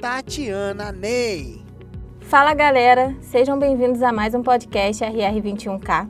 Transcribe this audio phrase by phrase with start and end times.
[0.00, 1.60] Tatiana Ney.
[2.20, 6.08] Fala galera, sejam bem-vindos a mais um podcast RR21K.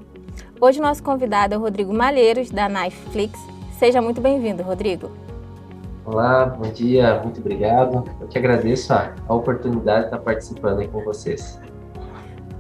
[0.60, 3.40] Hoje nosso convidado é o Rodrigo Malheiros, da Knifeflix.
[3.78, 5.10] Seja muito bem-vindo, Rodrigo.
[6.04, 8.04] Olá, bom dia, muito obrigado.
[8.20, 11.58] Eu que agradeço a, a oportunidade de estar participando aí com vocês.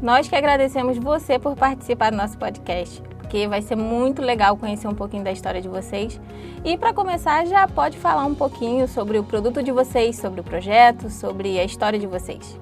[0.00, 4.88] Nós que agradecemos você por participar do nosso podcast porque vai ser muito legal conhecer
[4.88, 6.18] um pouquinho da história de vocês.
[6.64, 10.42] E para começar, já pode falar um pouquinho sobre o produto de vocês, sobre o
[10.42, 12.58] projeto, sobre a história de vocês.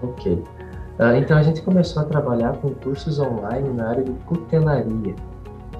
[0.00, 0.34] Ok.
[0.34, 5.16] Uh, então a gente começou a trabalhar com cursos online na área de cutelaria.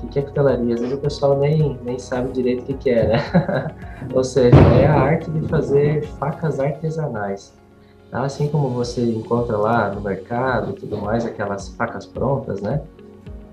[0.02, 0.74] O que é cutelaria?
[0.74, 3.18] Às vezes o pessoal nem, nem sabe direito o que, que é, né?
[4.12, 7.54] Ou seja, é a arte de fazer facas artesanais.
[8.10, 12.82] Assim como você encontra lá no mercado e tudo mais, aquelas facas prontas, né?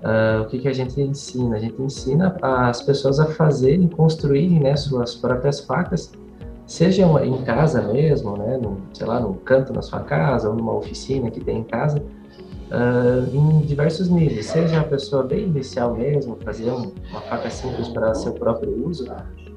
[0.04, 1.56] Uh, o que, que a gente ensina?
[1.56, 6.12] A gente ensina as pessoas a fazerem, construírem né, suas próprias facas,
[6.66, 8.60] seja em casa mesmo, né,
[8.92, 13.34] sei lá, num canto na sua casa ou numa oficina que tem em casa, uh,
[13.34, 14.44] em diversos níveis.
[14.44, 19.10] Seja a pessoa bem inicial mesmo, fazer um, uma faca simples para seu próprio uso,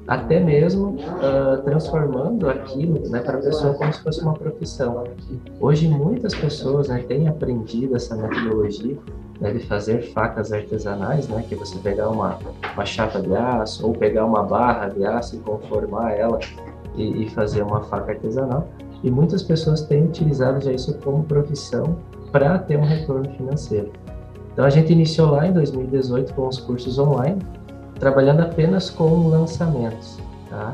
[0.06, 5.04] até mesmo uh, transformando aquilo né, para a pessoa como se fosse uma profissão.
[5.60, 8.96] Hoje muitas pessoas né, têm aprendido essa metodologia
[9.40, 12.38] deve fazer facas artesanais, né, que você pegar uma,
[12.74, 16.38] uma chapa de aço ou pegar uma barra de aço e conformar ela
[16.96, 18.68] e, e fazer uma faca artesanal.
[19.02, 21.96] E muitas pessoas têm utilizado já isso como profissão
[22.32, 23.92] para ter um retorno financeiro.
[24.52, 27.40] Então a gente iniciou lá em 2018 com os cursos online,
[28.00, 30.18] trabalhando apenas com lançamentos,
[30.50, 30.72] tá?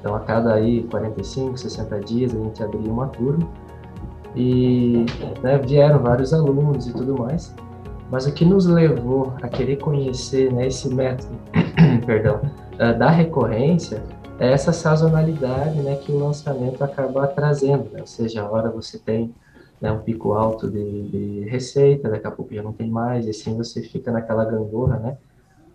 [0.00, 3.46] Então a cada aí 45, 60 dias a gente abria uma turma
[4.34, 5.04] e
[5.42, 7.54] né, vieram vários alunos e tudo mais.
[8.10, 11.36] Mas o que nos levou a querer conhecer né, esse método
[12.06, 12.40] perdão,
[12.74, 14.02] uh, da recorrência
[14.38, 17.90] é essa sazonalidade né, que o lançamento acaba trazendo.
[17.90, 18.00] Né?
[18.00, 19.34] Ou seja, a hora você tem
[19.80, 23.30] né, um pico alto de, de, receita, daqui a pouco já não tem mais, e
[23.30, 25.18] assim você fica naquela gangorra, né,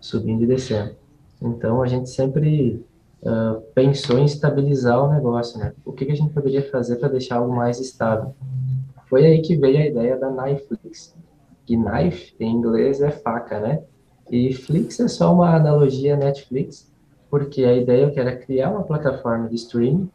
[0.00, 0.94] subindo e descendo.
[1.40, 2.84] Então a gente sempre
[3.22, 5.58] uh, pensou em estabilizar o negócio.
[5.58, 5.72] Né?
[5.84, 8.34] O que, que a gente poderia fazer para deixar algo mais estável?
[9.08, 11.14] Foi aí que veio a ideia da Knifeflix
[11.66, 13.82] que knife em inglês é faca, né?
[14.30, 16.90] E Flix é só uma analogia Netflix,
[17.30, 20.10] porque a ideia que era criar uma plataforma de streaming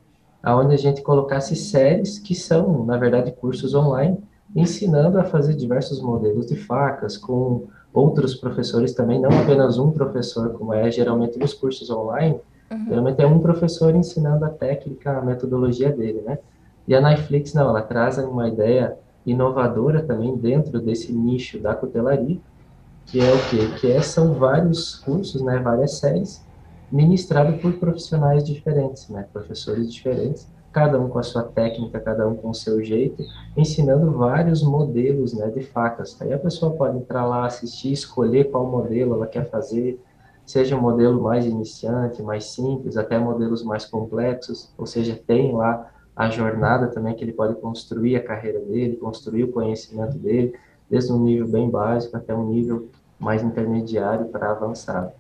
[0.45, 4.17] onde a gente colocasse séries que são, na verdade, cursos online,
[4.55, 10.53] ensinando a fazer diversos modelos de facas com outros professores também, não apenas um professor,
[10.53, 12.39] como é geralmente nos cursos online,
[12.71, 12.85] uhum.
[12.85, 16.39] geralmente é um professor ensinando a técnica, a metodologia dele, né?
[16.87, 18.97] E a Netflix, não, ela traz uma ideia
[19.27, 22.39] inovadora também dentro desse nicho da cutelaria,
[23.05, 23.79] que é o quê?
[23.79, 26.45] Que é, são vários cursos, né, várias séries,
[26.91, 32.35] ministrados por profissionais diferentes, né, professores diferentes, cada um com a sua técnica, cada um
[32.35, 33.23] com o seu jeito,
[33.55, 36.15] ensinando vários modelos, né, de facas.
[36.21, 40.01] Aí a pessoa pode entrar lá, assistir, escolher qual modelo ela quer fazer,
[40.45, 45.91] seja um modelo mais iniciante, mais simples, até modelos mais complexos, ou seja, tem lá
[46.17, 50.55] a jornada também que ele pode construir a carreira dele, construir o conhecimento dele,
[50.89, 52.89] desde um nível bem básico até um nível
[53.19, 55.11] mais intermediário para avançado.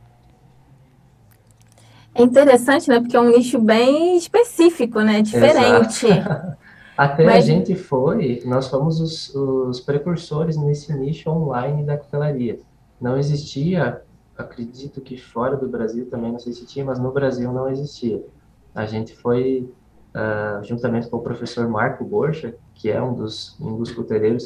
[2.15, 2.99] É interessante, né?
[2.99, 5.21] Porque é um nicho bem específico, né?
[5.21, 6.07] Diferente.
[6.97, 7.35] Até Mas...
[7.35, 12.57] a gente foi, nós fomos os, os precursores nesse nicho online da cutelaria.
[12.99, 14.01] Não existia,
[14.35, 18.25] acredito que fora do Brasil também não sei se tinha, mas no Brasil não existia.
[18.73, 19.71] A gente foi
[20.15, 23.91] uh, juntamente com o professor Marco Borcha, que é um dos, um dos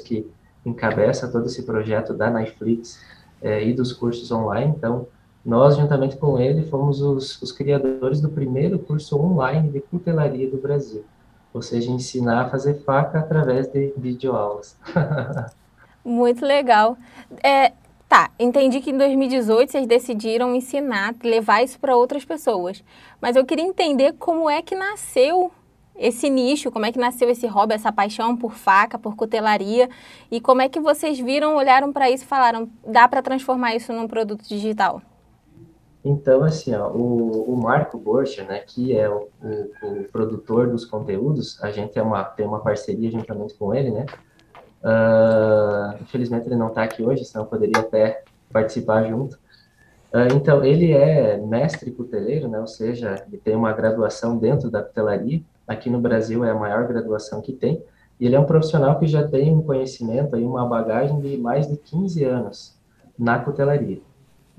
[0.02, 0.30] que
[0.66, 3.04] encabeça todo esse projeto da Netflix
[3.42, 4.74] eh, e dos cursos online.
[4.78, 5.08] Então,
[5.44, 10.58] nós, juntamente com ele, fomos os, os criadores do primeiro curso online de cutelaria do
[10.58, 11.04] Brasil.
[11.52, 14.78] Ou seja, ensinar a fazer faca através de videoaulas.
[16.06, 16.96] Muito legal.
[17.44, 17.74] É,
[18.12, 22.84] Tá, entendi que em 2018 vocês decidiram ensinar, levar isso para outras pessoas.
[23.22, 25.50] Mas eu queria entender como é que nasceu
[26.02, 29.90] esse nicho, como é que nasceu esse hobby, essa paixão por faca, por cutelaria,
[30.32, 33.94] e como é que vocês viram, olharam para isso e falaram, dá para transformar isso
[33.94, 35.02] num produto digital?
[36.04, 40.84] Então, assim, ó, o, o Marco Borcha, né, que é o, o, o, produtor dos
[40.84, 44.08] conteúdos, a gente é uma, tem uma parceria juntamente com ele, né?
[44.84, 49.36] Uh, infelizmente ele não está aqui hoje, senão poderia até participar junto.
[50.12, 52.60] Uh, então, ele é mestre cuteleiro, né?
[52.60, 55.42] Ou seja, ele tem uma graduação dentro da cutelaria.
[55.68, 57.84] Aqui no Brasil é a maior graduação que tem.
[58.20, 61.68] E ele é um profissional que já tem um conhecimento e uma bagagem de mais
[61.68, 62.78] de 15 anos
[63.18, 64.00] na cutelaria.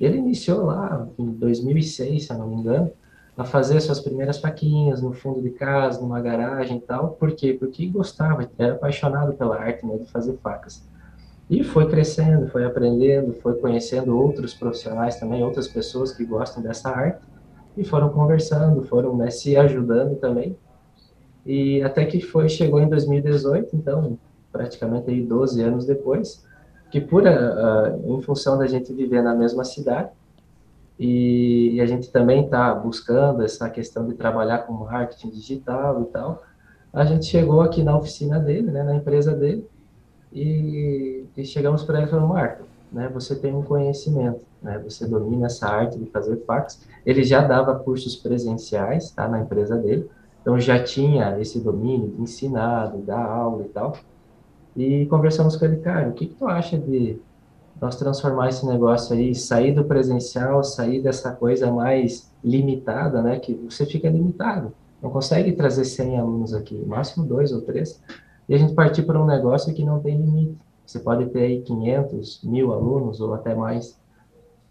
[0.01, 2.91] Ele iniciou lá em 2006, se eu não me engano,
[3.37, 7.11] a fazer suas primeiras faquinhas no fundo de casa, numa garagem e tal.
[7.11, 7.55] Por quê?
[7.59, 10.85] Porque gostava, era apaixonado pela arte né, de fazer facas.
[11.49, 16.91] E foi crescendo, foi aprendendo, foi conhecendo outros profissionais também, outras pessoas que gostam dessa
[16.91, 17.23] arte,
[17.77, 20.57] e foram conversando, foram né, se ajudando também.
[21.45, 24.19] E até que foi chegou em 2018, então
[24.53, 26.45] praticamente aí 12 anos depois,
[26.91, 30.11] que por uh, em função da gente viver na mesma cidade
[30.99, 36.05] e, e a gente também está buscando essa questão de trabalhar com marketing digital e
[36.07, 36.43] tal,
[36.93, 39.67] a gente chegou aqui na oficina dele, né, na empresa dele,
[40.31, 45.47] e, e chegamos para ele e Marco, né, você tem um conhecimento, né, você domina
[45.47, 46.87] essa arte de fazer fax.
[47.05, 50.09] Ele já dava cursos presenciais, tá, na empresa dele,
[50.43, 53.97] então já tinha esse domínio de ensinar, dar aula e tal.
[54.77, 57.19] E conversamos com ele, cara, o que, que tu acha de
[57.81, 63.55] nós transformar esse negócio aí, sair do presencial, sair dessa coisa mais limitada, né, que
[63.55, 68.01] você fica limitado, não consegue trazer 100 alunos aqui, máximo dois ou três,
[68.49, 70.59] e a gente partir para um negócio que não tem limite.
[70.85, 73.99] Você pode ter aí 500, mil alunos ou até mais.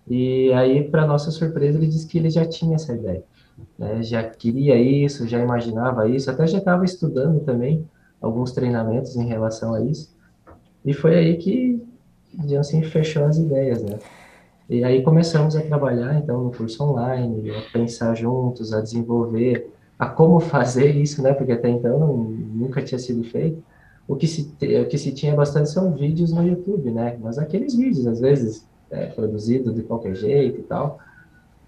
[0.08, 3.24] E aí, para nossa surpresa, ele disse que ele já tinha essa ideia.
[3.78, 4.02] Né?
[4.04, 7.88] Já queria isso, já imaginava isso, até já estava estudando também
[8.22, 10.16] alguns treinamentos em relação a isso.
[10.86, 11.82] E foi aí que,
[12.34, 14.00] digamos assim, fechou as ideias, né?
[14.70, 19.70] E aí começamos a trabalhar, então, no curso online, a pensar juntos, a desenvolver,
[20.00, 21.34] a como fazer isso, né?
[21.34, 23.62] Porque até então não, nunca tinha sido feito.
[24.08, 27.18] O que, se, o que se tinha bastante são vídeos no YouTube, né?
[27.22, 31.00] Mas aqueles vídeos, às vezes, é, produzidos de qualquer jeito e tal.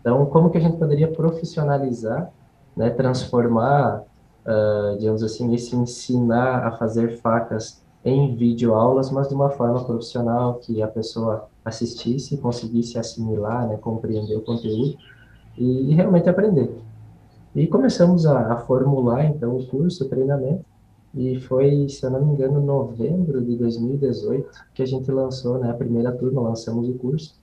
[0.04, 2.30] Então, como que a gente poderia profissionalizar,
[2.76, 2.90] né?
[2.90, 4.04] Transformar
[4.46, 10.56] uh, digamos assim, esse ensinar a fazer facas em videoaulas, mas de uma forma profissional,
[10.56, 14.98] que a pessoa assistisse, conseguisse assimilar, né, compreender o conteúdo
[15.58, 16.70] e, realmente aprender.
[17.56, 20.66] E começamos a, a, formular, então, o curso, o treinamento,
[21.16, 25.70] e foi, se eu não me engano, novembro de 2018 que a gente lançou, né,
[25.70, 27.36] a primeira turma, lançamos o curso,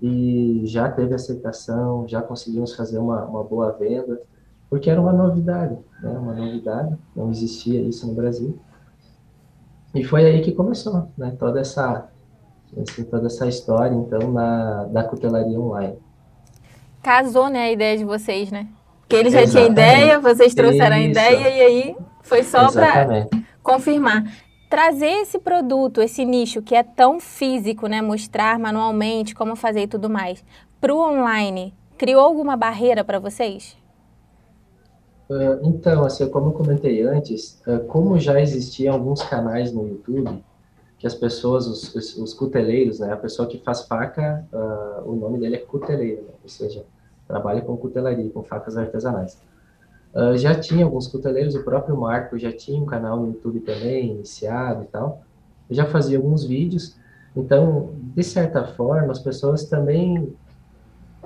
[0.00, 4.20] e já teve aceitação, já conseguimos fazer uma, uma boa venda,
[4.68, 6.10] porque era uma novidade, né?
[6.10, 8.58] Uma novidade, não existia isso no Brasil.
[9.94, 11.34] E foi aí que começou, né?
[11.38, 12.08] Toda essa,
[12.76, 15.98] assim, toda essa história, então, na, da cutelaria online.
[17.02, 18.68] Casou, né, a ideia de vocês, né?
[19.00, 19.74] Porque ele já Exatamente.
[19.74, 21.18] tinha ideia, vocês trouxeram isso.
[21.18, 23.28] a ideia e aí foi só para
[23.62, 24.24] confirmar.
[24.68, 28.02] Trazer esse produto, esse nicho que é tão físico, né?
[28.02, 30.44] Mostrar manualmente como fazer e tudo mais,
[30.80, 33.76] para o online, criou alguma barreira para vocês?
[35.28, 40.44] Uh, então, assim, como eu comentei antes, uh, como já existiam alguns canais no YouTube,
[40.98, 45.16] que as pessoas, os, os, os cuteleiros, né, a pessoa que faz faca, uh, o
[45.16, 46.84] nome dele é cuteleiro, né, ou seja,
[47.26, 49.36] trabalha com cutelaria, com facas artesanais.
[50.36, 54.84] Já tinha alguns cuteleiros, o próprio Marco já tinha um canal no YouTube também, iniciado
[54.84, 55.22] e tal,
[55.68, 56.96] eu já fazia alguns vídeos,
[57.36, 60.32] então, de certa forma, as pessoas também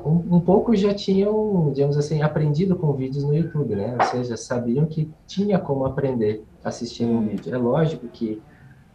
[0.04, 3.96] um, um, pouco já tinham, digamos assim, aprendido com vídeos no YouTube, né?
[3.98, 7.28] Ou seja, sabiam que tinha como aprender assistindo um hum.
[7.28, 7.54] vídeo.
[7.54, 8.42] É lógico que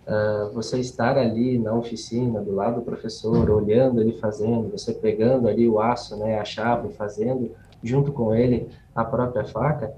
[0.07, 5.47] uh, você estar ali na oficina, do lado do professor, olhando ele fazendo, você pegando
[5.47, 7.51] ali o aço, né, a chapa e fazendo,
[7.81, 9.93] junto com ele a própria faca,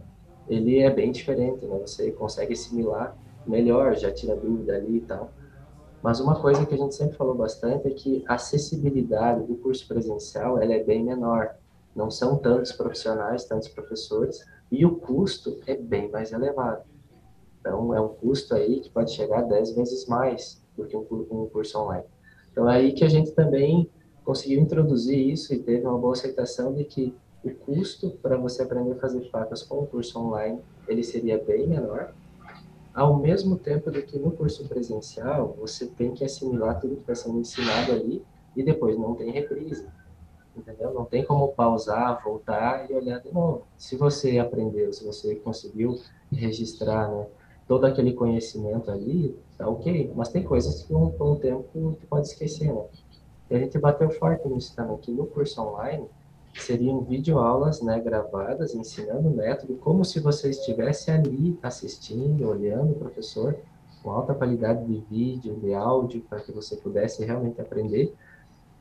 [0.49, 1.77] ele é bem diferente, né?
[1.79, 5.31] Você consegue assimilar melhor, já tira dúvida ali e tal.
[6.01, 9.87] Mas uma coisa que a gente sempre falou bastante é que a acessibilidade do curso
[9.87, 11.55] presencial ela é bem menor.
[11.95, 16.83] Não são tantos profissionais, tantos professores, e o custo é bem mais elevado.
[17.59, 21.05] Então, é um custo aí que pode chegar a 10 vezes mais do que um,
[21.31, 22.05] um curso online.
[22.51, 23.89] Então, é aí que a gente também
[24.23, 28.93] conseguiu introduzir isso e teve uma boa aceitação de que o custo para você aprender
[28.93, 32.13] a fazer facas com o curso online, ele seria bem menor,
[32.97, 37.13] ao mesmo tempo do que no curso presencial, você tem que assimilar tudo que está
[37.13, 38.25] sendo ensinado ali
[38.55, 39.85] e depois não tem reprise.
[40.55, 40.91] Entendeu?
[40.91, 43.67] Não tem como pausar, voltar e olhar de novo.
[43.77, 45.99] Se você aprendeu, se você conseguiu
[46.31, 47.27] registrar né,
[47.67, 50.11] todo aquele conhecimento ali, tá ok.
[50.15, 52.83] Mas tem coisas que com um tempo tu pode esquecer, né?
[53.51, 56.07] E a gente bateu forte nisso também, que no curso online,
[56.61, 62.95] seriam videoaulas né, gravadas, ensinando o método, como se você estivesse ali assistindo, olhando o
[62.95, 63.57] professor,
[64.01, 68.13] com alta qualidade de vídeo, de áudio, para que você pudesse realmente aprender.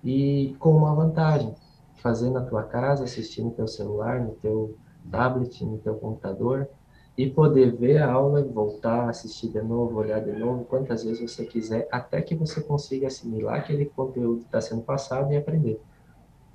[0.05, 1.55] E com uma vantagem,
[1.97, 4.77] fazer na tua casa, assistir no teu celular, no teu
[5.11, 6.69] tablet, no teu computador,
[7.17, 11.47] e poder ver a aula, voltar, assistir de novo, olhar de novo, quantas vezes você
[11.47, 15.81] quiser, até que você consiga assimilar aquele conteúdo que está sendo passado e aprender.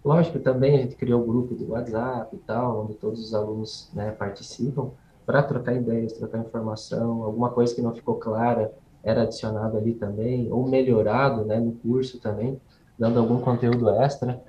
[0.03, 3.89] Lógico, também a gente criou o grupo do WhatsApp e tal, onde todos os alunos
[3.93, 4.91] né, participam,
[5.25, 10.51] para trocar ideias, trocar informação, alguma coisa que não ficou clara era adicionado ali também,
[10.51, 12.59] ou melhorado né, no curso também,
[12.97, 14.41] dando algum conteúdo extra.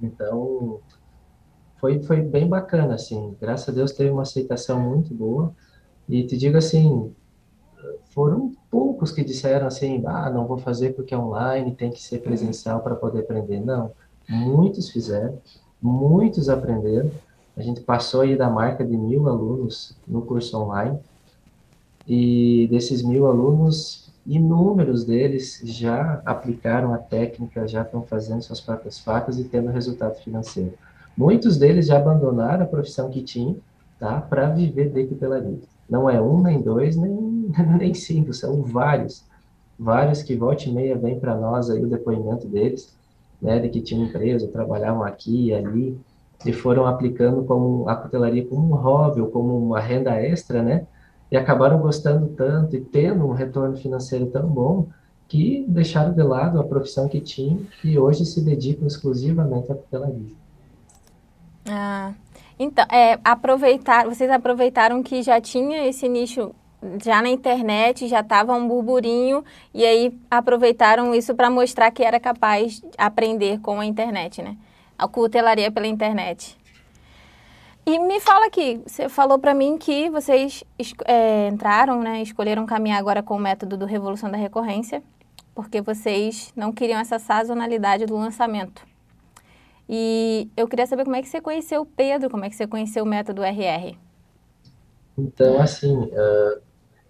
[0.00, 0.80] Então,
[1.78, 5.54] foi, foi bem bacana, assim, graças a Deus teve uma aceitação muito boa,
[6.08, 7.14] e te digo assim,
[8.10, 12.20] foram poucos que disseram assim, ah, não vou fazer porque é online, tem que ser
[12.20, 13.60] presencial para poder aprender.
[13.60, 13.92] Não,
[14.28, 15.38] muitos fizeram,
[15.80, 17.10] muitos aprenderam.
[17.56, 20.98] A gente passou aí da marca de mil alunos no curso online.
[22.06, 28.98] E desses mil alunos, inúmeros deles já aplicaram a técnica, já estão fazendo suas próprias
[28.98, 30.74] facas e tendo resultado financeiro.
[31.16, 33.56] Muitos deles já abandonaram a profissão que tinham,
[33.98, 35.58] tá, para viver de pelaria.
[35.88, 39.24] Não é um, nem dois, nem, nem cinco, são vários.
[39.78, 42.94] Vários que volta e meia vem para nós aí o depoimento deles
[43.40, 45.98] né, de que tinham empresa, trabalhavam aqui e ali,
[46.44, 50.86] e foram aplicando como a cutelaria como um hobby ou como uma renda extra, né?
[51.30, 54.86] E acabaram gostando tanto e tendo um retorno financeiro tão bom
[55.28, 60.30] que deixaram de lado a profissão que tinham e hoje se dedicam exclusivamente à cutelaria.
[61.68, 62.12] Ah,
[62.58, 66.54] então, é, aproveitar, vocês aproveitaram que já tinha esse nicho
[67.02, 72.20] já na internet já estava um burburinho e aí aproveitaram isso para mostrar que era
[72.20, 74.56] capaz de aprender com a internet, né?
[74.98, 76.56] A cutelaria pela internet.
[77.84, 80.64] E me fala aqui, você falou para mim que vocês
[81.04, 85.04] é, entraram, né, escolheram caminhar agora com o método do Revolução da Recorrência,
[85.54, 88.84] porque vocês não queriam essa sazonalidade do lançamento.
[89.88, 92.66] E eu queria saber como é que você conheceu o Pedro, como é que você
[92.66, 93.96] conheceu o método RR.
[95.16, 96.60] Então, assim, uh,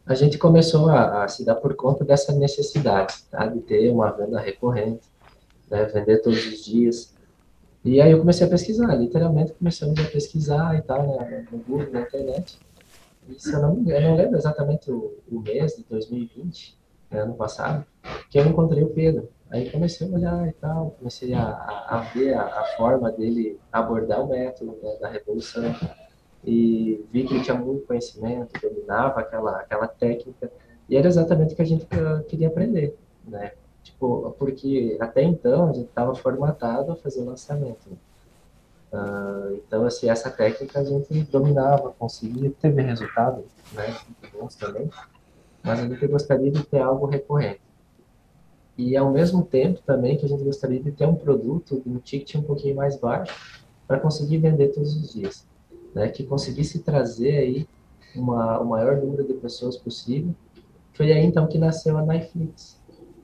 [0.07, 3.47] a gente começou a, a, se dar por conta dessa necessidade, tá?
[3.47, 5.03] de ter uma venda recorrente,
[5.69, 5.85] né?
[5.87, 7.15] vender todos os dias.
[7.85, 11.45] E aí eu comecei a pesquisar, literalmente começamos a pesquisar e tal, né?
[11.51, 12.59] no Google, na internet.
[13.29, 16.79] E se eu não me engano, eu não lembro exatamente o, o mês de 2020,
[17.11, 17.23] né?
[17.23, 17.85] ano passado,
[18.31, 19.29] que eu encontrei o Pedro.
[19.51, 21.49] Aí comecei a olhar e tal, comecei a,
[21.89, 24.97] a, ver a, a, forma dele abordar o método né?
[25.01, 25.65] da revolução
[26.47, 30.51] e vi que ele tinha muito conhecimento, dominava aquela, aquela técnica,
[30.89, 31.87] e era exatamente o que a gente
[32.29, 33.53] queria aprender, né?
[33.83, 37.89] Tipo, porque até então a gente estava formatado a fazer lançamento.
[38.93, 43.97] Uh, então, assim, essa técnica a gente dominava, conseguia, teve resultados, né,
[44.33, 44.89] bons também,
[45.65, 47.61] mas a gente gostaria de ter algo recorrente.
[48.79, 51.99] E ao mesmo tempo também que a gente gostaria de ter um produto de um
[51.99, 53.35] ticket um pouquinho mais baixo
[53.89, 55.47] para conseguir vender todos os dias
[55.97, 57.69] né, que conseguisse trazer aí
[58.15, 60.35] uma, o maior número de pessoas possível.
[60.93, 62.79] Foi aí então que nasceu a Netflix,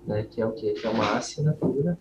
[0.07, 0.73] né, que é o que?
[0.73, 1.99] Que é uma assinatura,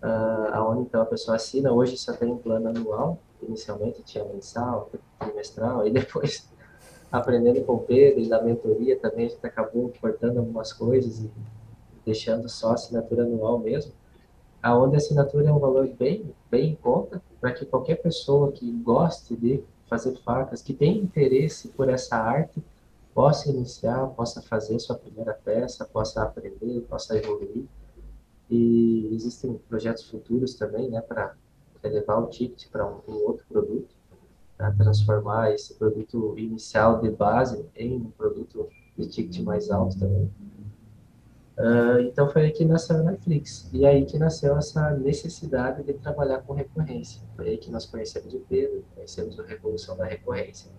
[0.00, 4.88] uh, onde então a pessoa assina, hoje só tem um plano anual, inicialmente tinha mensal,
[5.18, 6.48] trimestral, aí depois
[7.10, 11.30] aprendendo com o Pedro e da mentoria também a gente acabou cortando algumas coisas e
[12.06, 13.92] deixando só assinatura anual mesmo
[14.62, 19.34] a assinatura é um valor bem, bem em conta, para que qualquer pessoa que goste
[19.34, 22.62] de fazer facas, que tem interesse por essa arte,
[23.12, 27.64] possa iniciar, possa fazer sua primeira peça, possa aprender, possa evoluir.
[28.48, 31.34] E existem projetos futuros também, né, para
[31.82, 33.94] levar o ticket para um, um, outro produto,
[34.56, 40.30] para transformar esse produto inicial de base em um produto de ticket mais alto também.
[41.58, 43.68] Uh, então foi aí que nasceu a Netflix.
[43.72, 47.22] E aí que nasceu essa necessidade de trabalhar com recorrência.
[47.36, 50.70] Foi aí que nós conhecemos o Pedro, conhecemos a Revolução da Recorrência.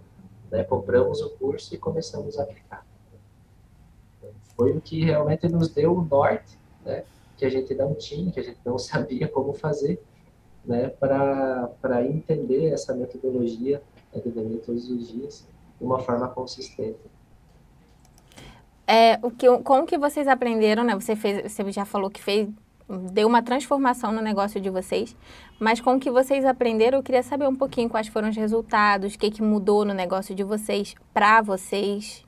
[0.52, 0.64] Né?
[0.64, 2.86] Compramos o curso e começamos a aplicar.
[4.56, 7.04] Foi o que realmente nos deu o norte, né?
[7.38, 10.02] que a gente não tinha, que a gente não sabia como fazer,
[10.66, 10.90] né?
[10.90, 13.82] para entender essa metodologia
[14.14, 14.22] né?
[14.22, 15.48] de vender todos os dias
[15.80, 17.00] de uma forma consistente.
[18.86, 20.94] É, o que, como que vocês aprenderam, né?
[20.96, 22.50] Você, fez, você já falou que fez,
[23.12, 25.16] deu uma transformação no negócio de vocês,
[25.60, 29.20] mas com que vocês aprenderam, eu queria saber um pouquinho quais foram os resultados, o
[29.20, 32.26] que, que mudou no negócio de vocês, para vocês.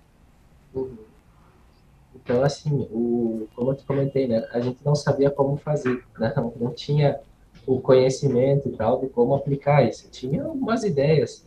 [2.15, 4.47] Então, assim, o, como eu te comentei, né?
[4.51, 6.33] A gente não sabia como fazer, né?
[6.59, 7.19] Não tinha
[7.67, 10.09] o conhecimento e tal de como aplicar isso.
[10.09, 11.45] Tinha algumas ideias,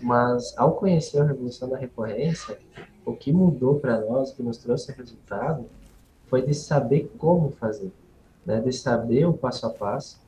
[0.00, 2.58] mas ao conhecer a revolução da recorrência,
[3.10, 5.66] o que mudou para nós, o que nos trouxe resultado,
[6.26, 7.92] foi de saber como fazer,
[8.46, 8.60] né?
[8.60, 10.20] de saber o passo a passo,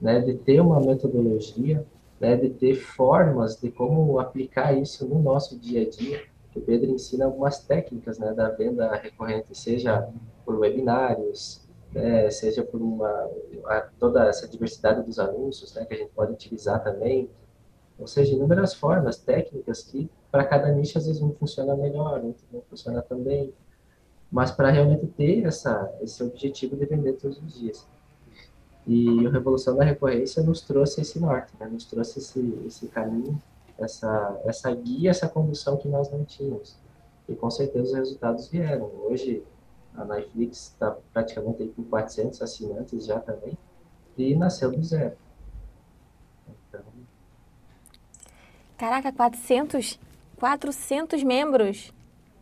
[0.00, 0.20] né?
[0.20, 1.84] de ter uma metodologia,
[2.20, 2.36] né?
[2.36, 6.22] de ter formas de como aplicar isso no nosso dia a dia.
[6.54, 8.32] O Pedro ensina algumas técnicas né?
[8.32, 10.08] da venda recorrente, seja
[10.44, 12.30] por webinários, né?
[12.30, 13.28] seja por uma
[13.98, 15.84] toda essa diversidade dos anúncios né?
[15.84, 17.28] que a gente pode utilizar também,
[17.98, 22.44] ou seja, inúmeras formas, técnicas que para cada nicho às vezes um funciona melhor, outro
[22.52, 23.52] não funciona tão bem,
[24.30, 27.86] mas para realmente ter essa, esse objetivo de vender todos os dias.
[28.86, 31.66] E a Revolução da Recorrência nos trouxe esse norte, né?
[31.66, 33.40] nos trouxe esse, esse caminho,
[33.78, 36.76] essa, essa guia, essa condução que nós não tínhamos.
[37.28, 38.90] E com certeza os resultados vieram.
[39.04, 39.42] Hoje
[39.94, 43.58] a Netflix está praticamente aí com 400 assinantes já também,
[44.16, 45.16] e nasceu do zero.
[46.68, 46.80] Então...
[48.76, 49.98] Caraca, 400?
[50.38, 51.92] 400 membros?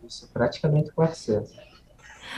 [0.07, 1.67] Isso, praticamente 400.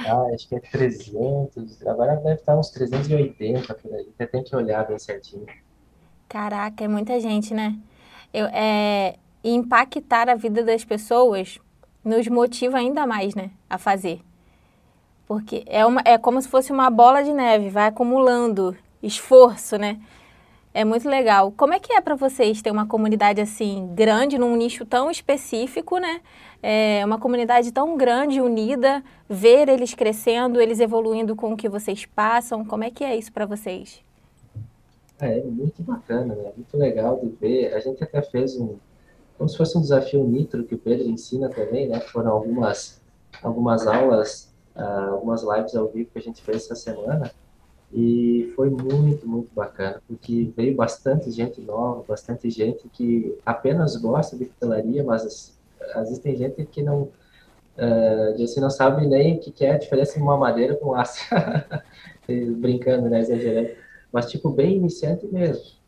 [0.07, 4.55] Ah, acho que é 300, agora deve estar uns 380 por aí, você tem que
[4.55, 5.47] olhar bem certinho.
[6.29, 7.77] Caraca, é muita gente, né?
[8.33, 11.59] Eu, é, impactar a vida das pessoas
[12.05, 14.21] nos motiva ainda mais, né, a fazer.
[15.27, 20.01] Porque é, uma, é como se fosse uma bola de neve, vai acumulando esforço, né?
[20.79, 21.51] É muito legal.
[21.57, 25.99] Como é que é para vocês ter uma comunidade assim grande num nicho tão específico,
[25.99, 26.21] né?
[26.63, 32.07] É uma comunidade tão grande, unida, ver eles crescendo, eles evoluindo com o que vocês
[32.07, 32.65] passam.
[32.65, 34.05] Como é que é isso para vocês?
[35.21, 36.53] É, é muito bacana, né?
[36.57, 37.75] Muito legal de ver.
[37.75, 38.77] A gente até fez um,
[39.37, 41.99] como se fosse um desafio nitro que o Pedro ensina também, né?
[41.99, 43.01] Foram algumas
[43.43, 47.33] algumas aulas, uh, algumas lives ao vivo que a gente fez essa semana
[47.93, 54.37] e foi muito, muito bacana, porque veio bastante gente nova, bastante gente que apenas gosta
[54.37, 55.57] de pastelaria, mas
[55.95, 57.03] às vezes tem gente que não,
[57.79, 61.25] uh, assim, não sabe nem o que é a diferença de uma madeira com aço.
[62.59, 63.71] Brincando, né, exagerando.
[64.13, 65.79] Mas, tipo, bem iniciante mesmo.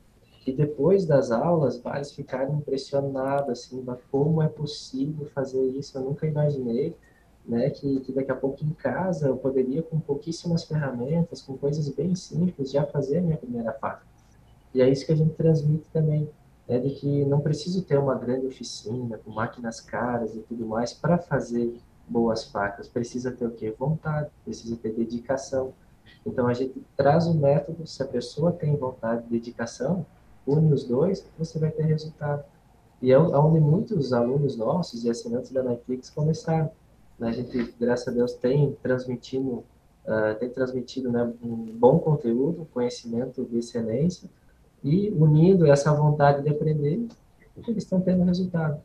[0.47, 6.27] E depois das aulas, vários ficaram impressionados, assim, como é possível fazer isso, eu nunca
[6.27, 6.97] imaginei
[7.51, 11.89] né, que, que daqui a pouco em casa eu poderia, com pouquíssimas ferramentas, com coisas
[11.89, 14.03] bem simples, já fazer a minha primeira faca.
[14.73, 16.31] E é isso que a gente transmite também,
[16.69, 20.93] né, de que não preciso ter uma grande oficina, com máquinas caras e tudo mais,
[20.93, 21.75] para fazer
[22.09, 22.87] boas facas.
[22.87, 23.75] Precisa ter o quê?
[23.77, 25.73] Vontade, precisa ter dedicação.
[26.25, 30.07] Então a gente traz o método, se a pessoa tem vontade e dedicação,
[30.47, 32.45] une os dois, você vai ter resultado.
[33.03, 36.71] E é onde muitos alunos nossos e assinantes da Netflix começaram
[37.21, 37.29] né?
[37.29, 39.63] A gente, graças a Deus, tem transmitido,
[40.07, 44.29] uh, tem transmitido né, um bom conteúdo, conhecimento de excelência,
[44.83, 47.07] e unindo essa vontade de aprender,
[47.69, 48.81] eles estão tendo resultado.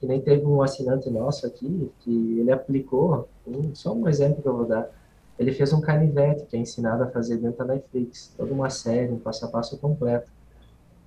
[0.00, 4.48] Que nem teve um assinante nosso aqui, que ele aplicou, um, só um exemplo que
[4.48, 4.90] eu vou dar,
[5.38, 9.12] ele fez um canivete, que é ensinado a fazer dentro da Netflix, toda uma série,
[9.12, 10.30] um passo a passo completo.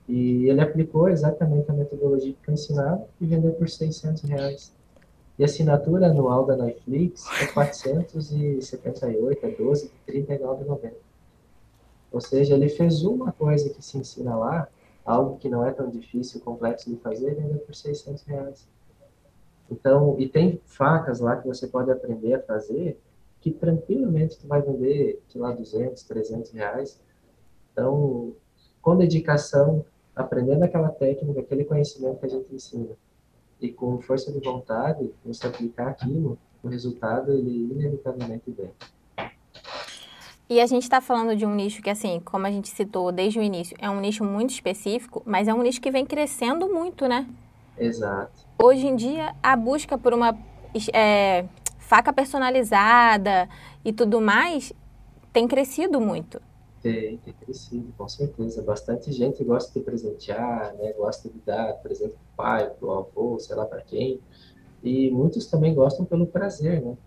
[0.07, 4.71] E ele aplicou exatamente a metodologia que foi ensinado e vendeu por 600 reais.
[5.39, 10.91] E a assinatura anual da Netflix é 478, é 12, 39,90.
[12.11, 14.67] Ou seja, ele fez uma coisa que se ensina lá,
[15.05, 18.67] algo que não é tão difícil, complexo de fazer, vende por 600 reais.
[19.71, 22.99] Então, e tem facas lá que você pode aprender a fazer,
[23.39, 26.99] que tranquilamente tu vai vender, sei lá, 200, 300 reais.
[27.71, 28.35] Então,
[28.81, 32.97] com dedicação, aprendendo aquela técnica, aquele conhecimento que a gente ensina
[33.61, 38.71] e com força de vontade, você aplicar aquilo, o resultado ele inevitavelmente vem.
[40.49, 43.37] E a gente está falando de um nicho que, assim, como a gente citou desde
[43.37, 47.07] o início, é um nicho muito específico, mas é um nicho que vem crescendo muito,
[47.07, 47.27] né?
[47.77, 48.31] Exato.
[48.57, 50.35] Hoje em dia, a busca por uma
[50.91, 51.45] é,
[51.77, 53.47] faca personalizada
[53.85, 54.73] e tudo mais
[55.31, 56.41] tem crescido muito.
[56.81, 58.61] Tem, tem crescido, com certeza.
[58.61, 60.93] Bastante gente gosta de presentear, né?
[60.93, 64.19] gosta de dar presente para o pai, para o avô, sei lá para quem.
[64.81, 66.97] E muitos também gostam pelo prazer, né?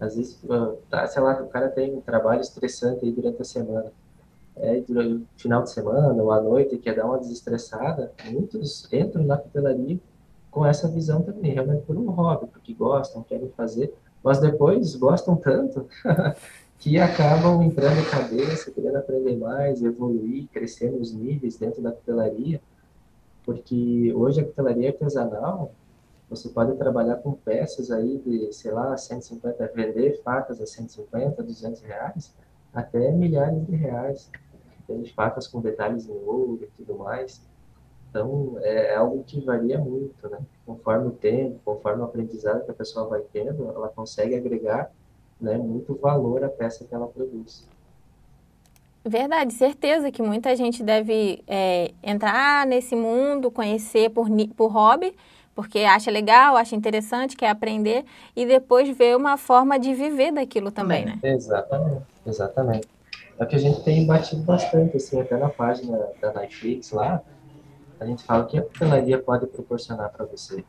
[0.00, 3.44] Às vezes, ah, tá, sei lá, o cara tem um trabalho estressante aí durante a
[3.44, 3.92] semana.
[4.56, 9.24] É, durante o final de semana ou à noite, quer dar uma desestressada, muitos entram
[9.24, 9.98] na tutelaria
[10.50, 15.36] com essa visão também, realmente por um hobby, porque gostam, querem fazer, mas depois gostam
[15.36, 15.86] tanto
[16.80, 22.60] que acabam entrando em cabeça, querendo aprender mais, evoluir, crescer nos níveis dentro da cutelaria,
[23.44, 25.72] porque hoje a cutelaria artesanal,
[26.30, 31.82] você pode trabalhar com peças aí de, sei lá, 150, vender facas a 150, 200
[31.82, 32.34] reais,
[32.72, 34.30] até milhares de reais.
[34.86, 37.42] tem facas com detalhes em ouro e tudo mais.
[38.08, 40.38] Então, é, é algo que varia muito, né?
[40.64, 44.90] Conforme o tempo, conforme o aprendizado que a pessoa vai tendo, ela consegue agregar
[45.40, 47.66] né, muito valor à peça que ela produz.
[49.04, 55.14] Verdade, certeza que muita gente deve é, entrar nesse mundo, conhecer por, por hobby,
[55.54, 58.04] porque acha legal, acha interessante, quer aprender
[58.36, 61.18] e depois ver uma forma de viver daquilo também, né?
[61.22, 62.88] Exatamente, exatamente.
[63.38, 67.22] É o que a gente tem batido bastante, assim, até na página da Netflix lá,
[67.98, 70.62] a gente fala que a hotelaria pode proporcionar para você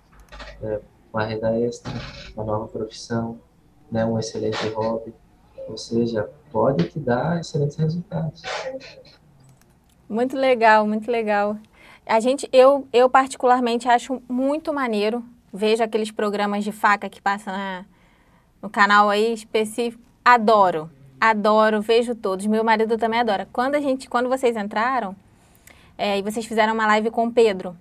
[0.64, 0.80] é,
[1.14, 1.92] uma renda extra,
[2.36, 3.40] uma nova profissão,
[3.92, 5.14] né, um excelente hobby,
[5.68, 8.42] ou seja, pode te dar excelentes resultados.
[10.08, 11.58] Muito legal, muito legal.
[12.06, 15.24] A gente, eu, eu particularmente acho muito maneiro.
[15.54, 17.86] Vejo aqueles programas de faca que passam na,
[18.62, 20.02] no canal aí específico.
[20.24, 22.46] Adoro, adoro, vejo todos.
[22.46, 23.48] Meu marido também adora.
[23.52, 25.16] Quando a gente, quando vocês entraram,
[25.98, 27.76] é, e vocês fizeram uma live com o Pedro,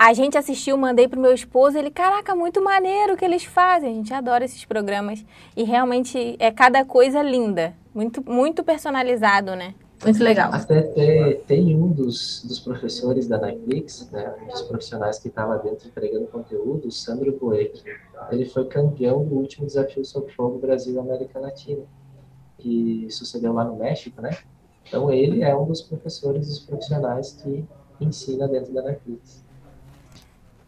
[0.00, 3.90] a gente assistiu, mandei pro meu esposo, ele, caraca, muito maneiro o que eles fazem.
[3.90, 5.22] A gente adora esses programas
[5.54, 9.74] e realmente é cada coisa linda, muito muito personalizado, né?
[10.02, 10.54] Muito legal.
[10.54, 15.58] Até tem, tem um dos, dos professores da Netflix, né, um dos profissionais que estava
[15.58, 17.82] dentro entregando conteúdo, o Sandro Boeck.
[18.32, 21.82] Ele foi campeão do último desafio sob fogo Brasil-América Latina,
[22.56, 24.30] que sucedeu lá no México, né?
[24.88, 27.66] Então ele é um dos professores, dos profissionais que
[28.00, 29.49] ensina dentro da Netflix.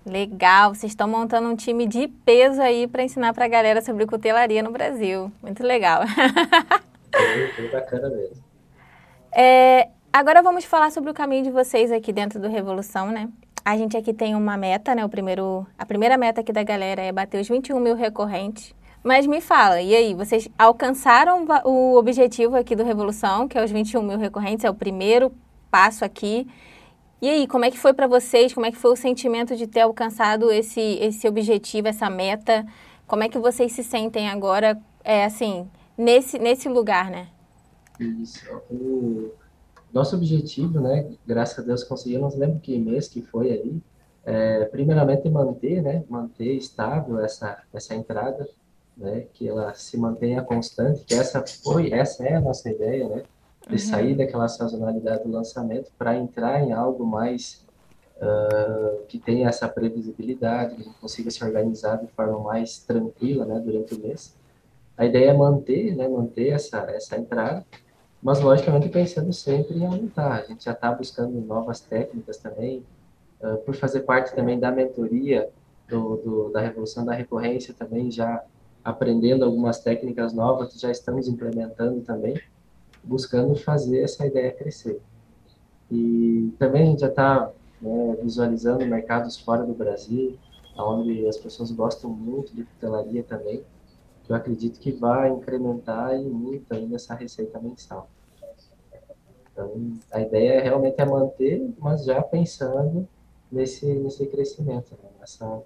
[0.04, 4.04] Legal, vocês estão montando um time de peso aí para ensinar para a galera sobre
[4.04, 5.30] cutelaria no Brasil.
[5.40, 6.02] Muito legal.
[6.02, 8.42] Muito bacana mesmo.
[9.34, 13.28] É, agora vamos falar sobre o caminho de vocês aqui dentro do Revolução, né?
[13.64, 15.04] A gente aqui tem uma meta, né?
[15.04, 18.74] O primeiro, a primeira meta aqui da galera é bater os 21 mil recorrentes.
[19.04, 23.70] Mas me fala, e aí, vocês alcançaram o objetivo aqui do Revolução, que é os
[23.70, 25.32] 21 mil recorrentes, é o primeiro
[25.70, 26.46] passo aqui.
[27.22, 28.52] E aí, como é que foi para vocês?
[28.52, 32.66] Como é que foi o sentimento de ter alcançado esse, esse objetivo, essa meta?
[33.06, 37.28] Como é que vocês se sentem agora, é, assim, nesse, nesse lugar, né?
[38.00, 38.44] Isso.
[38.68, 39.30] O
[39.92, 43.80] nosso objetivo, né, graças a Deus conseguimos, lembro que mês que foi ali,
[44.24, 48.48] é, primeiramente manter, né, manter estável essa, essa entrada,
[48.96, 53.22] né, que ela se mantenha constante, que essa foi, essa é a nossa ideia, né,
[53.66, 53.78] de uhum.
[53.78, 57.64] sair daquela sazonalidade do lançamento para entrar em algo mais
[58.16, 63.44] uh, que tenha essa previsibilidade, que a gente consiga se organizar de forma mais tranquila
[63.44, 64.36] né, durante o mês.
[64.96, 67.64] A ideia é manter, né, manter essa, essa entrada,
[68.22, 70.40] mas logicamente pensando sempre em aumentar.
[70.40, 72.84] A gente já está buscando novas técnicas também,
[73.40, 75.48] uh, por fazer parte também da mentoria
[75.88, 78.42] do, do, da Revolução da Recorrência, também já
[78.84, 82.40] aprendendo algumas técnicas novas que já estamos implementando também
[83.02, 85.00] buscando fazer essa ideia crescer.
[85.90, 90.38] E também a gente já está né, visualizando mercados fora do Brasil,
[90.76, 93.62] onde as pessoas gostam muito de tutelaria também,
[94.24, 98.08] que eu acredito que vai incrementar e muito ainda essa receita mensal.
[99.52, 103.06] Então, a ideia realmente é manter, mas já pensando
[103.50, 105.10] nesse, nesse crescimento, né?
[105.20, 105.62] Nessa,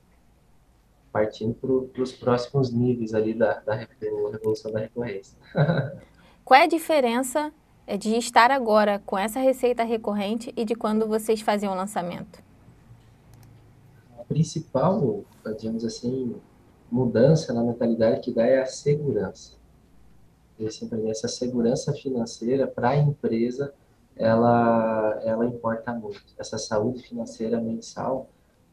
[1.12, 5.38] partindo para os próximos níveis ali da, da revolução da recorrência.
[6.46, 7.52] Qual é a diferença
[7.88, 12.40] é, de estar agora com essa receita recorrente e de quando vocês faziam o lançamento?
[14.16, 15.24] A principal,
[15.58, 16.36] digamos assim,
[16.88, 19.56] mudança na mentalidade que dá é a segurança.
[20.56, 23.74] E, assim, mim, essa segurança financeira para a empresa,
[24.14, 26.32] ela, ela importa muito.
[26.38, 28.30] Essa saúde financeira mensal,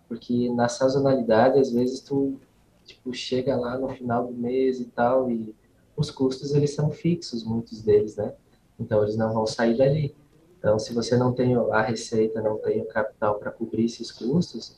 [0.08, 2.40] porque na sazonalidade, às vezes, tu
[2.86, 5.56] tipo, chega lá no final do mês e tal, e
[5.96, 8.34] os custos eles são fixos, muitos deles, né?
[8.80, 10.16] Então eles não vão sair dali.
[10.64, 14.74] Então, se você não tem a receita, não tem o capital para cobrir esses custos,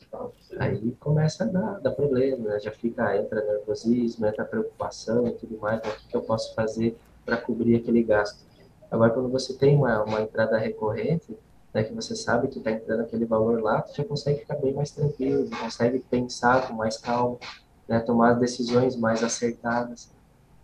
[0.58, 2.58] aí começa a dar, dar problema, né?
[2.58, 6.96] Já fica, entra nervosismo, entra preocupação e tudo mais, então, o que, eu posso fazer
[7.24, 8.44] para cobrir aquele gasto?
[8.90, 11.38] Agora, quando você tem uma, uma entrada recorrente,
[11.72, 14.72] né, que você sabe que está entrando aquele valor lá, você já consegue ficar bem
[14.72, 17.38] mais tranquilo, consegue pensar com mais calma,
[17.86, 20.10] né, tomar decisões mais acertadas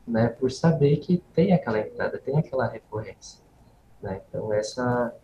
[0.06, 3.40] né, por saber que tem aquela entrada, tem aquela recorrência.
[4.02, 4.20] Né?
[4.28, 5.14] Então, essa,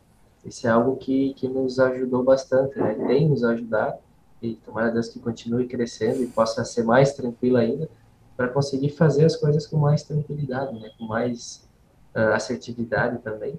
[0.45, 2.95] isso é algo que, que nos ajudou bastante, né?
[3.07, 3.99] tem nos ajudado,
[4.41, 7.89] e tomara Deus que continue crescendo e possa ser mais tranquilo ainda,
[8.37, 10.91] para conseguir fazer as coisas com mais tranquilidade, né?
[10.97, 11.69] com mais
[12.15, 13.59] uh, assertividade também,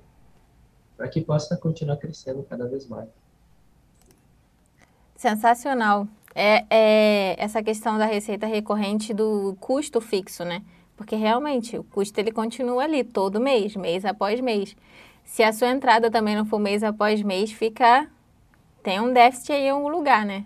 [0.96, 3.10] para que possa continuar crescendo cada vez mais.
[5.16, 6.08] Sensacional.
[6.34, 10.64] É, é essa questão da receita recorrente do custo fixo, né?
[11.00, 14.76] Porque realmente o custo ele continua ali todo mês, mês após mês.
[15.24, 18.10] Se a sua entrada também não for mês após mês, fica.
[18.84, 20.46] Tem um déficit aí em algum lugar, né?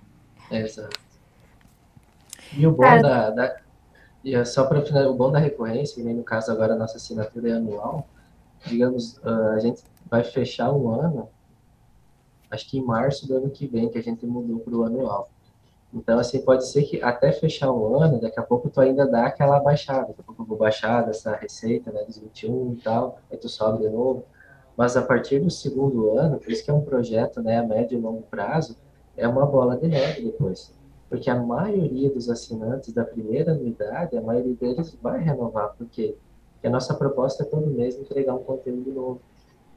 [0.52, 0.96] Exato.
[2.56, 3.58] E o bom Cara, da, da,
[4.24, 6.78] e é só para finalizar, o bom da recorrência, que nem no caso agora a
[6.78, 8.08] nossa assinatura é anual,
[8.64, 11.30] digamos, uh, a gente vai fechar um ano,
[12.52, 15.32] acho que em março do ano que vem, que a gente mudou para o anual.
[15.94, 19.28] Então, assim, pode ser que até fechar o ano, daqui a pouco tu ainda dá
[19.28, 23.20] aquela baixada, daqui a pouco eu vou baixar dessa receita, né, dos 21 e tal,
[23.32, 24.26] aí tu sobe de novo.
[24.76, 27.98] Mas a partir do segundo ano, por isso que é um projeto, né, a médio
[27.98, 28.76] e longo prazo,
[29.16, 30.74] é uma bola de neve depois
[31.14, 36.16] porque a maioria dos assinantes da primeira anuidade, a maioria deles vai renovar, porque
[36.64, 39.22] a nossa proposta é todo mês entregar um conteúdo novo.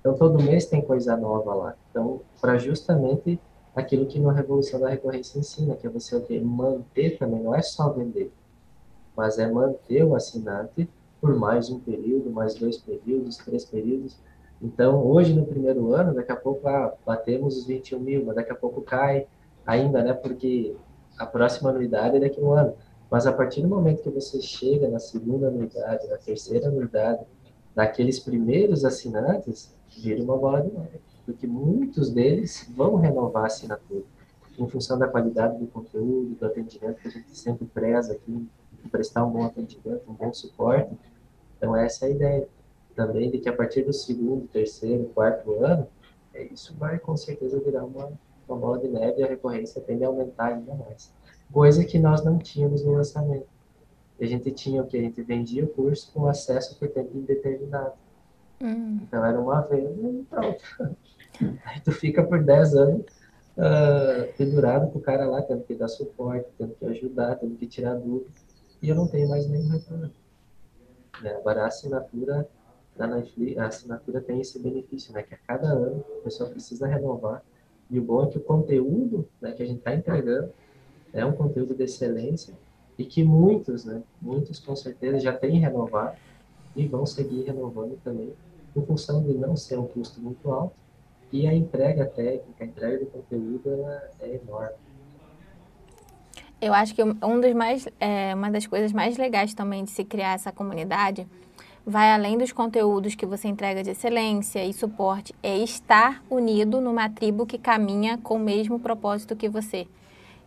[0.01, 1.75] Então, todo mês tem coisa nova lá.
[1.91, 3.39] Então, para justamente
[3.77, 7.91] aquilo que na Revolução da Recorrência ensina, que é você manter também, não é só
[7.91, 8.33] vender,
[9.15, 10.89] mas é manter o assinante
[11.21, 14.17] por mais um período, mais dois períodos, três períodos.
[14.63, 18.51] Então, hoje, no primeiro ano, daqui a pouco ah, batemos os 21 mil, mas daqui
[18.51, 19.27] a pouco cai
[19.67, 20.15] ainda, né?
[20.15, 20.75] Porque
[21.19, 22.75] a próxima anuidade é daqui a um ano.
[23.11, 27.25] Mas a partir do momento que você chega na segunda anuidade, na terceira anuidade,
[27.75, 31.01] naqueles primeiros assinantes, vira uma bola de neve.
[31.27, 34.05] Porque muitos deles vão renovar a assinatura,
[34.59, 38.49] em função da qualidade do conteúdo, do atendimento que a gente sempre preza aqui,
[38.91, 40.97] prestar um bom atendimento, um bom suporte.
[41.59, 42.49] Então, essa é a ideia
[42.95, 45.87] também de que a partir do segundo, terceiro, quarto ano,
[46.33, 48.13] é, isso vai com certeza virar uma,
[48.49, 51.13] uma bola de neve e a recorrência tende a aumentar ainda mais.
[51.53, 53.47] Coisa que nós não tínhamos no lançamento.
[54.21, 54.97] A gente tinha o que?
[54.97, 57.93] A gente vendia o curso com acesso por tempo indeterminado.
[58.61, 59.01] Hum.
[59.03, 60.63] Então era uma vez e pronto.
[61.65, 63.05] Aí tu fica por 10 anos
[63.57, 67.67] uh, pendurado com o cara lá, tendo que dar suporte, tendo que ajudar, tendo que
[67.67, 68.31] tirar dúvida.
[68.83, 70.11] E eu não tenho mais nenhum retorno.
[71.23, 71.35] Né?
[71.37, 72.49] Agora a assinatura
[72.97, 75.23] da Netflix, a assinatura tem esse benefício, né?
[75.23, 77.43] Que a cada ano a pessoa precisa renovar
[77.91, 80.51] e o bom é que o conteúdo né, que a gente está entregando
[81.13, 82.55] é um conteúdo de excelência
[82.99, 86.17] e que muitos, né, muitos com certeza já têm renovado
[86.75, 88.33] e vão seguir renovando também,
[88.75, 90.75] em função de não ser um custo muito alto
[91.33, 93.71] e a entrega técnica, a entrega do conteúdo
[94.21, 94.77] é enorme.
[96.61, 100.05] Eu acho que um dos mais, é, uma das coisas mais legais também de se
[100.05, 101.27] criar essa comunidade
[101.85, 107.09] vai além dos conteúdos que você entrega de excelência e suporte, é estar unido numa
[107.09, 109.87] tribo que caminha com o mesmo propósito que você.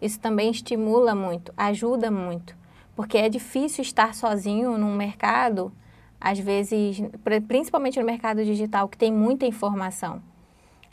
[0.02, 2.58] Isso também estimula muito, ajuda muito,
[2.94, 5.72] porque é difícil estar sozinho num mercado,
[6.20, 7.02] às vezes,
[7.48, 10.22] principalmente no mercado digital, que tem muita informação.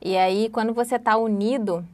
[0.03, 1.85] E aí, quando você está unido,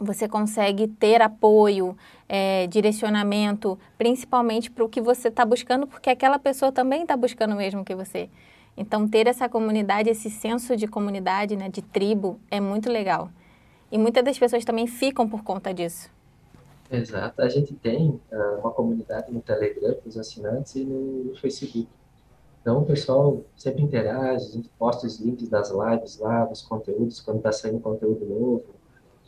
[0.00, 1.96] você consegue ter apoio,
[2.28, 7.52] é, direcionamento, principalmente para o que você está buscando, porque aquela pessoa também está buscando
[7.52, 8.28] o mesmo que você.
[8.76, 13.30] Então, ter essa comunidade, esse senso de comunidade, né, de tribo, é muito legal.
[13.90, 16.10] E muitas das pessoas também ficam por conta disso.
[16.90, 17.40] Exato.
[17.42, 21.88] A gente tem uh, uma comunidade no Telegram para os assinantes e no Facebook.
[22.62, 27.20] Então, o pessoal sempre interage, a gente posta os links das lives lá, dos conteúdos,
[27.20, 28.64] quando está saindo conteúdo novo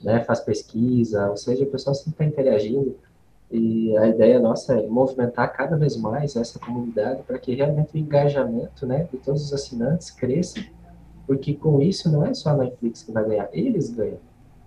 [0.05, 2.97] né, faz pesquisa, ou seja, o pessoal sempre está interagindo
[3.51, 7.99] e a ideia nossa é movimentar cada vez mais essa comunidade para que realmente o
[7.99, 10.61] engajamento né, de todos os assinantes cresça,
[11.27, 14.19] porque com isso não é só a Netflix que vai ganhar, eles ganham.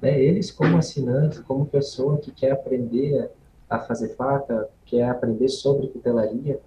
[0.02, 0.20] Né?
[0.20, 3.30] Eles, como assinantes, como pessoa que quer aprender
[3.70, 6.60] a fazer faca, quer aprender sobre tutelaria,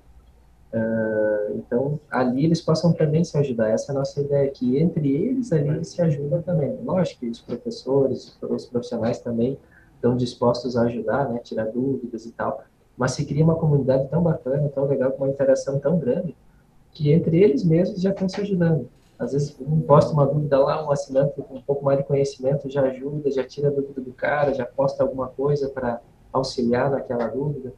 [0.72, 3.70] Uh, então, ali eles possam também se ajudar.
[3.70, 6.78] Essa é a nossa ideia, que entre eles ali eles se ajudam também.
[6.84, 9.58] Lógico que os professores, os profissionais também
[9.96, 12.62] estão dispostos a ajudar, né, tirar dúvidas e tal.
[12.96, 16.36] Mas se cria uma comunidade tão bacana, tão legal, com uma interação tão grande,
[16.92, 18.88] que entre eles mesmos já estão se ajudando.
[19.18, 22.70] Às vezes, um posta uma dúvida lá, um assinante com um pouco mais de conhecimento
[22.70, 26.00] já ajuda, já tira a dúvida do cara, já posta alguma coisa para
[26.32, 27.74] auxiliar naquela dúvida.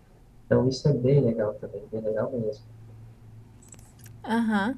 [0.47, 2.65] Então, isso é bem legal também, bem legal mesmo.
[4.25, 4.69] Aham.
[4.69, 4.75] Uhum.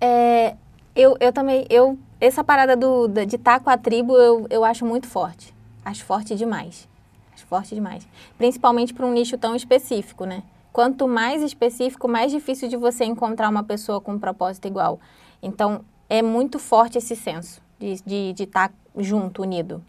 [0.00, 0.56] É,
[0.94, 4.84] eu, eu também, eu, essa parada do, de estar com a tribo, eu, eu acho
[4.84, 5.54] muito forte.
[5.84, 6.88] Acho forte demais.
[7.32, 8.06] Acho forte demais.
[8.36, 10.42] Principalmente para um nicho tão específico, né?
[10.72, 15.00] Quanto mais específico, mais difícil de você encontrar uma pessoa com um propósito igual.
[15.42, 19.82] Então, é muito forte esse senso de estar de, de estar junto, unido.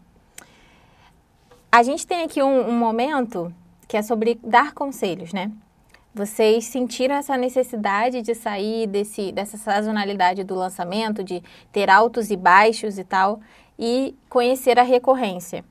[1.70, 3.52] A gente tem aqui um, um momento
[3.88, 5.50] que é sobre dar conselhos, né?
[6.14, 12.36] Vocês sentiram essa necessidade de sair desse, dessa sazonalidade do lançamento, de ter altos e
[12.36, 13.40] baixos e tal,
[13.76, 15.64] e conhecer a recorrência.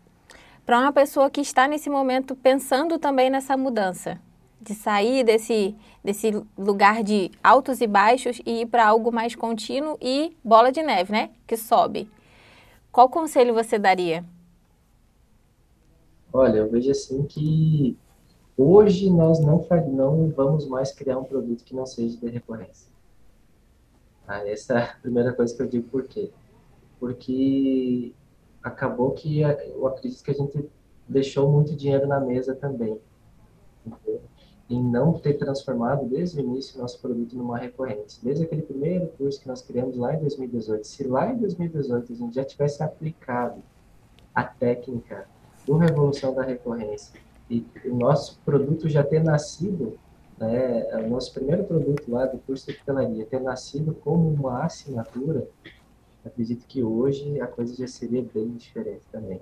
[0.65, 4.19] Para uma pessoa que está nesse momento pensando também nessa mudança,
[4.59, 9.97] de sair desse, desse lugar de altos e baixos e ir para algo mais contínuo
[10.01, 11.29] e bola de neve, né?
[11.47, 12.09] Que sobe.
[12.91, 14.25] Qual conselho você daria?
[16.33, 17.97] Olha, eu vejo assim que
[18.57, 22.91] hoje nós não, não vamos mais criar um produto que não seja de recorrência.
[24.27, 26.31] Ah, essa é a primeira coisa que eu digo por quê.
[26.99, 28.13] Porque
[28.61, 30.69] acabou que eu acredito que a gente
[31.07, 32.99] deixou muito dinheiro na mesa também.
[34.69, 38.21] Em não ter transformado desde o início nosso produto numa recorrência.
[38.23, 40.87] Desde aquele primeiro curso que nós criamos lá em 2018.
[40.87, 43.61] Se lá em 2018 a gente já tivesse aplicado
[44.33, 45.27] a técnica
[45.65, 47.19] do Revolução da Recorrência
[47.53, 49.97] e o nosso produto já ter nascido,
[50.37, 55.47] né, o nosso primeiro produto lá do curso de tutelaria ter nascido como uma assinatura,
[56.25, 59.39] acredito que hoje a coisa já seria bem diferente também.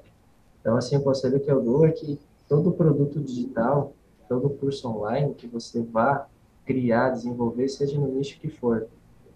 [0.59, 2.19] Então, assim, o conselho que eu dou é que
[2.49, 3.93] todo produto digital,
[4.27, 6.27] todo curso online que você vá
[6.65, 8.87] criar, desenvolver, seja no nicho que for,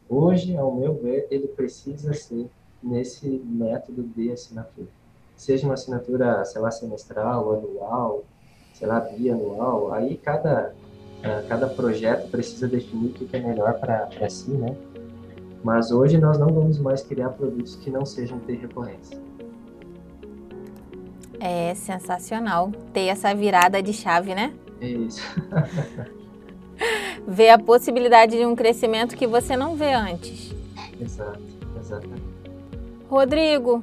[0.09, 2.47] hoje, ao meu ver, ele precisa ser
[2.83, 4.87] nesse método de assinatura.
[5.35, 8.23] Seja uma assinatura, sei lá, semestral, anual,
[8.75, 10.75] sei lá, bianual, aí cada,
[11.23, 14.75] ah, cada projeto precisa definir o que é melhor para si, né?
[15.63, 19.17] Mas hoje nós não vamos mais criar produtos que não sejam ter recorrência.
[21.39, 24.53] É sensacional ter essa virada de chave, né?
[24.79, 25.21] Isso.
[27.25, 30.53] ver a possibilidade de um crescimento que você não vê antes.
[30.99, 31.41] Exato,
[31.79, 32.23] exatamente.
[33.09, 33.81] Rodrigo,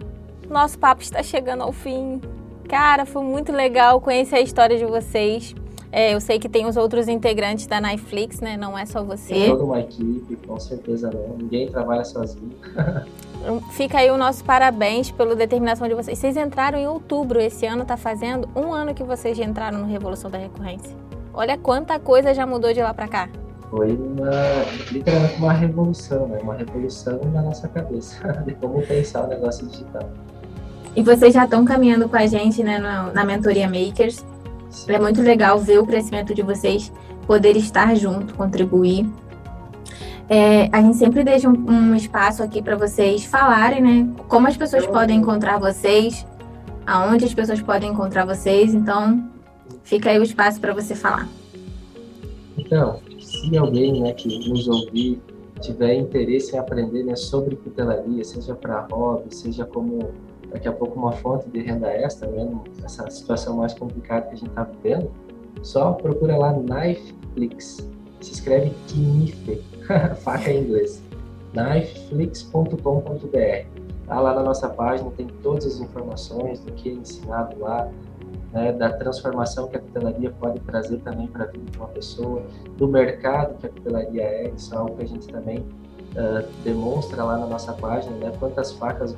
[0.49, 2.21] nosso papo está chegando ao fim.
[2.69, 5.55] Cara, foi muito legal conhecer a história de vocês.
[5.95, 8.57] É, eu sei que tem os outros integrantes da Netflix, né?
[8.57, 9.35] Não é só você.
[9.35, 11.37] Tem toda uma equipe, com certeza não.
[11.37, 12.51] Ninguém trabalha sozinho.
[13.73, 16.19] Fica aí o nosso parabéns pela determinação de vocês.
[16.19, 19.87] Vocês entraram em outubro esse ano, tá fazendo um ano que vocês já entraram no
[19.87, 20.97] Revolução da Recorrência.
[21.35, 23.29] Olha quanta coisa já mudou de lá para cá.
[23.69, 24.31] Foi uma,
[24.91, 26.39] literalmente uma revolução, né?
[26.43, 30.09] Uma revolução na nossa cabeça de como pensar o negócio digital.
[30.95, 34.25] E vocês já estão caminhando com a gente né, na, na mentoria Makers.
[34.89, 36.93] É muito legal ver o crescimento de vocês,
[37.27, 39.07] poder estar junto, contribuir.
[40.29, 44.15] É, a gente sempre deixa um, um espaço aqui para vocês falarem, né?
[44.29, 46.27] Como as pessoas podem encontrar vocês,
[46.87, 48.75] aonde as pessoas podem encontrar vocês.
[48.75, 49.31] Então,
[49.83, 51.29] fica aí o espaço para você falar.
[52.57, 55.21] Então, se alguém né, que nos ouvir
[55.61, 60.11] tiver interesse em aprender né, sobre tutelaria, seja para hobby, seja como
[60.53, 62.49] daqui a pouco uma fonte de renda extra, né,
[62.81, 65.11] nessa situação mais complicada que a gente está vivendo,
[65.63, 67.89] só procura lá Knifeflix.
[68.21, 69.63] Se escreve Knife,
[70.23, 71.03] faca em inglês.
[71.53, 73.67] knifeflix.com.br.
[74.07, 77.89] Tá lá na nossa página tem todas as informações do que é ensinado lá,
[78.53, 82.43] né, da transformação que a tutelaria pode trazer também para a vida de uma pessoa,
[82.77, 87.25] do mercado que a tutelaria é, isso é algo que a gente também uh, demonstra
[87.25, 89.17] lá na nossa página, né, quantas facas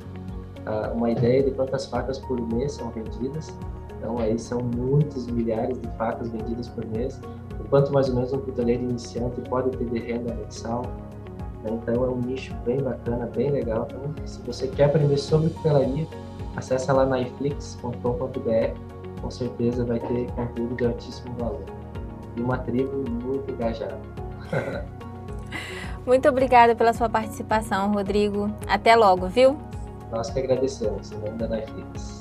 [0.93, 3.53] uma ideia de quantas facas por mês são vendidas.
[3.97, 7.19] Então, aí são muitos milhares de facas vendidas por mês,
[7.59, 10.83] o quanto mais ou menos um cuteleiro iniciante pode ter de renda mensal.
[11.63, 11.71] Né?
[11.71, 13.87] Então, é um nicho bem bacana, bem legal.
[13.89, 16.05] Então, se você quer aprender sobre cutelaria,
[16.55, 21.63] acessa lá na iflix.com.br, com certeza vai ter conteúdo de altíssimo valor.
[22.35, 23.97] E uma tribo muito engajada.
[26.05, 28.51] Muito obrigada pela sua participação, Rodrigo.
[28.67, 29.57] Até logo, viu?
[30.15, 32.14] Nós que agradecemos, em nome da Netflix.